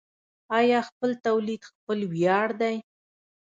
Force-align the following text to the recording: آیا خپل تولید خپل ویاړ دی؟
آیا 0.59 0.79
خپل 0.89 1.09
تولید 1.25 1.61
خپل 1.69 1.99
ویاړ 2.13 2.47
دی؟ 2.61 2.75